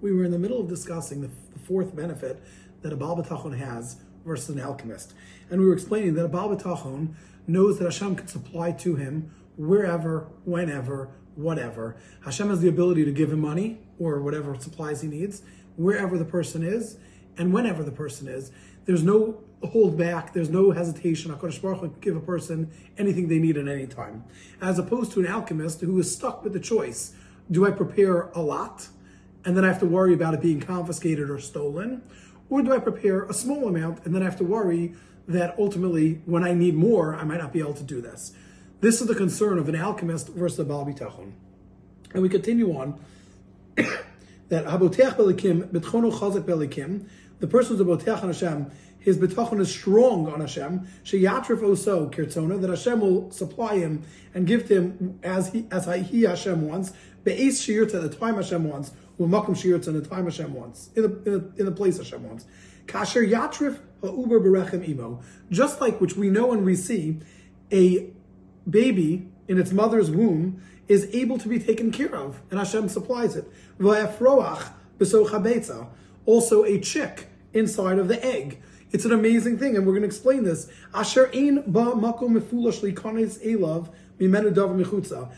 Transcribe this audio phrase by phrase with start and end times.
[0.00, 2.42] we were in the middle of discussing the, the fourth benefit
[2.82, 5.14] that a Baal B'tachon has versus an alchemist.
[5.50, 7.14] And we were explaining that a Baal B'tachon
[7.46, 11.96] knows that Hashem can supply to him wherever, whenever, whatever.
[12.24, 15.42] Hashem has the ability to give him money or whatever supplies he needs,
[15.76, 16.98] wherever the person is,
[17.38, 18.50] and whenever the person is.
[18.84, 21.32] There's no hold back, there's no hesitation.
[21.32, 24.24] HaKadosh Baruch Hu can give a person anything they need at any time.
[24.60, 27.14] As opposed to an alchemist who is stuck with the choice.
[27.50, 28.88] Do I prepare a lot?
[29.46, 32.02] And then I have to worry about it being confiscated or stolen?
[32.50, 34.94] Or do I prepare a small amount and then I have to worry
[35.28, 38.32] that ultimately, when I need more, I might not be able to do this?
[38.80, 41.32] This is the concern of an alchemist versus a Baal Bitachon.
[42.12, 42.98] And we continue on
[43.76, 48.70] that Habotech Belikim, Bitchono Chazak Belikim, the person who's a Botech on Hashem,
[49.06, 50.88] his bitachon is strong on Hashem.
[51.04, 54.02] Sheyatrif oso kirtzona that Hashem will supply him
[54.34, 56.92] and give to him as he as he Hashem wants.
[57.22, 58.90] Be'ez shirta the time Hashem wants.
[59.18, 60.90] U'makom shirta in the time Hashem wants.
[60.94, 62.46] In the, in the, in the place Hashem wants.
[62.86, 65.20] Kasher yatrif ha'uber berechem imo.
[65.50, 67.18] Just like which we know and we see,
[67.72, 68.10] a
[68.68, 73.36] baby in its mother's womb is able to be taken care of, and Hashem supplies
[73.36, 73.44] it.
[76.26, 78.62] Also a chick inside of the egg.
[78.92, 80.68] It's an amazing thing, and we're going to explain this.
[80.94, 83.88] Asher ein ba makom mefulash likanes elav
[84.20, 85.32] mimenu michutza.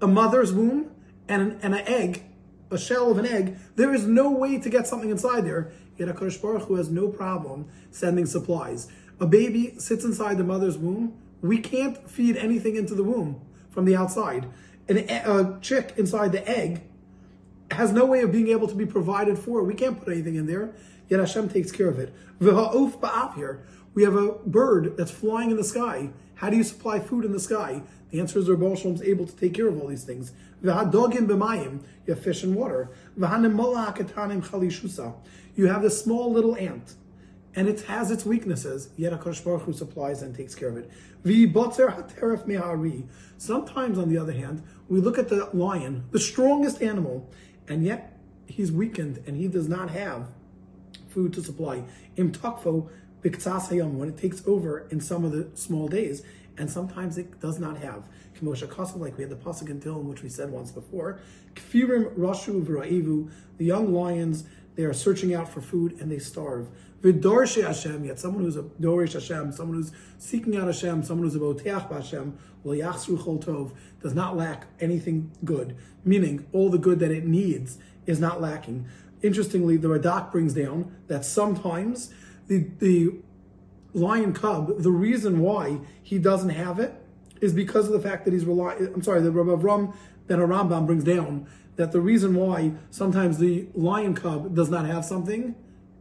[0.00, 0.90] A mother's womb
[1.28, 2.22] and an, and an egg,
[2.70, 5.72] a shell of an egg, there is no way to get something inside there.
[5.96, 8.88] Yet HaKadosh Baruch Hu has no problem sending supplies.
[9.20, 11.16] A baby sits inside the mother's womb.
[11.40, 13.40] We can't feed anything into the womb
[13.70, 14.48] from the outside.
[14.88, 16.82] An, a chick inside the egg
[17.70, 19.62] has no way of being able to be provided for.
[19.62, 20.74] We can't put anything in there.
[21.08, 22.14] Yet Hashem takes care of it.
[22.38, 22.48] We
[24.02, 26.10] have a bird that's flying in the sky.
[26.44, 27.80] How do you supply food in the sky?
[28.10, 30.32] The answer is Rabbi is able to take care of all these things.
[30.62, 31.80] V'ha'dogim b'mayim.
[32.06, 32.90] You have fish and water.
[35.56, 36.96] You have this small little ant.
[37.56, 40.90] And it has its weaknesses, yet HaKadosh Baruch Hu supplies and takes care of it.
[41.24, 43.06] V'botzer ha'teref mehari.
[43.38, 47.26] Sometimes, on the other hand, we look at the lion, the strongest animal,
[47.68, 50.28] and yet he's weakened and he does not have
[51.08, 51.84] food to supply.
[52.16, 52.90] Im takfo
[53.24, 56.22] when it takes over in some of the small days,
[56.56, 58.04] and sometimes it does not have.
[58.34, 61.20] Kemosha Kasa, like we had the pasuk in Tehillim, which we said once before.
[61.54, 64.44] Kfirim Rashu V'Ra'ivu, the young lions,
[64.76, 66.68] they are searching out for food and they starve.
[67.02, 71.36] V'Dorshe Hashem, yet someone who's a Dorish Hashem, someone who's seeking out Hashem, someone who's
[71.36, 75.76] a Boteach Hashem, L'Yachsru Chol Tov, does not lack anything good.
[76.04, 78.86] Meaning, all the good that it needs is not lacking.
[79.22, 82.12] Interestingly, the Radak brings down that sometimes
[82.46, 83.14] the, the
[83.92, 86.94] lion cub, the reason why he doesn't have it
[87.40, 89.94] is because of the fact that he's relying, I'm sorry, the Rabbi Avram
[90.26, 91.46] Ben Rambam brings down
[91.76, 95.54] that the reason why sometimes the lion cub does not have something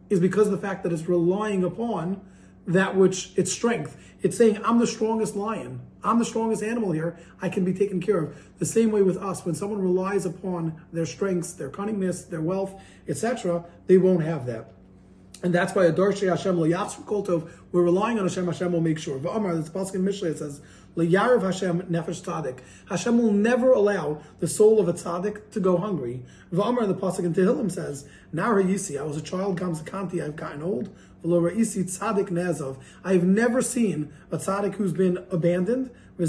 [0.09, 2.21] is because of the fact that it's relying upon
[2.67, 3.97] that which its strength.
[4.21, 5.81] It's saying, I'm the strongest lion.
[6.03, 7.17] I'm the strongest animal here.
[7.41, 8.37] I can be taken care of.
[8.59, 12.81] The same way with us, when someone relies upon their strengths, their cunningness, their wealth,
[13.07, 14.71] etc., they won't have that.
[15.43, 19.19] And that's why Adorshe Hashem Koltov, we're relying on Hashem, Hashem will make sure.
[19.19, 20.61] V'amar, this Pasuk in Mishlei, it says,
[20.95, 22.59] L'yarav Hashem nefesh tzaddik.
[22.87, 26.23] Hashem will never allow the soul of a tzaddik to go hungry.
[26.53, 30.35] V'amar, the Pasuk in Tehillim says, Nara Yisi, I was a child, comes Kanti, I've
[30.35, 30.89] gotten old.
[31.23, 32.77] Tzaddik Nezov.
[33.03, 36.27] I've never seen a tzaddik who's been abandoned, and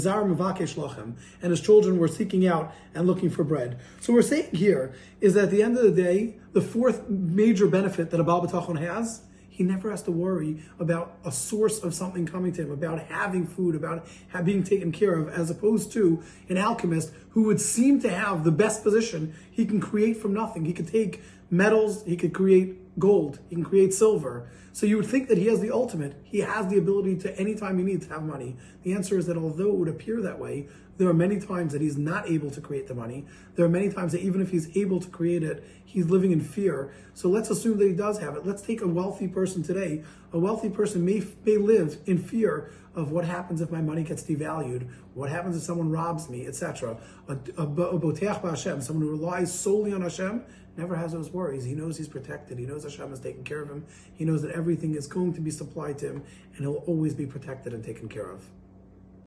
[1.51, 3.79] his children were seeking out and looking for bread.
[3.99, 7.67] So we're saying here is that at the end of the day, the fourth major
[7.67, 9.21] benefit that a Baal B'tachon has,
[9.55, 13.47] he never has to worry about a source of something coming to him, about having
[13.47, 14.05] food, about
[14.43, 18.51] being taken care of, as opposed to an alchemist who would seem to have the
[18.51, 19.33] best position.
[19.49, 20.65] He can create from nothing.
[20.65, 24.49] He could take metals, he could create gold, he can create silver.
[24.71, 26.19] So you would think that he has the ultimate.
[26.23, 28.57] He has the ability to anytime he needs to have money.
[28.83, 30.67] The answer is that although it would appear that way,
[30.97, 33.25] there are many times that he's not able to create the money.
[33.55, 36.41] There are many times that even if he's able to create it, he's living in
[36.41, 36.93] fear.
[37.13, 38.45] So let's assume that he does have it.
[38.45, 40.03] Let's take a wealthy person today.
[40.33, 44.23] A wealthy person may, may live in fear of what happens if my money gets
[44.23, 46.97] devalued, what happens if someone robs me, etc.
[47.27, 50.43] A, a, a boteach Hashem, someone who relies solely on Hashem,
[50.77, 51.63] never has those worries.
[51.63, 52.59] He knows he's protected.
[52.59, 53.85] He knows Hashem is taking care of him.
[54.15, 56.23] He knows that everything is going to be supplied to him,
[56.55, 58.43] and he'll always be protected and taken care of.